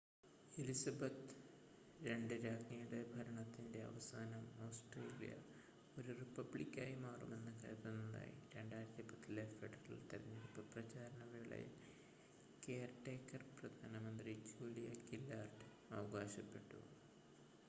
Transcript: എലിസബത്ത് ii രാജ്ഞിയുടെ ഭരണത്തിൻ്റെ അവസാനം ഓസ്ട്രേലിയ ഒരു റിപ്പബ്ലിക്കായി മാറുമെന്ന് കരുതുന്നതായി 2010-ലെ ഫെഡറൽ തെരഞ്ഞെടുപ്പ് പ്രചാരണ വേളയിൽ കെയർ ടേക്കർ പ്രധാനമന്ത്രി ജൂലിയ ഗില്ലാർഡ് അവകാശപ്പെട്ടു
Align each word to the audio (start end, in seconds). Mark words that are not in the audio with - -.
എലിസബത്ത് 0.53 1.33
ii 2.05 2.37
രാജ്ഞിയുടെ 2.43 2.99
ഭരണത്തിൻ്റെ 3.11 3.81
അവസാനം 3.81 4.45
ഓസ്ട്രേലിയ 4.59 5.33
ഒരു 5.97 6.11
റിപ്പബ്ലിക്കായി 6.19 6.95
മാറുമെന്ന് 6.97 7.53
കരുതുന്നതായി 7.59 8.33
2010-ലെ 8.53 9.45
ഫെഡറൽ 9.53 9.99
തെരഞ്ഞെടുപ്പ് 10.09 10.63
പ്രചാരണ 10.71 11.25
വേളയിൽ 11.33 11.75
കെയർ 12.63 12.93
ടേക്കർ 13.05 13.43
പ്രധാനമന്ത്രി 13.59 14.33
ജൂലിയ 14.51 14.89
ഗില്ലാർഡ് 15.09 15.67
അവകാശപ്പെട്ടു 15.91 16.81